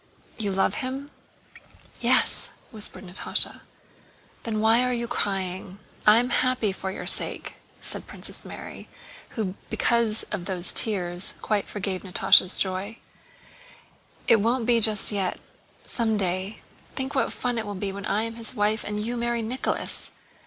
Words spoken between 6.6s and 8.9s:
for your sake," said Princess Mary,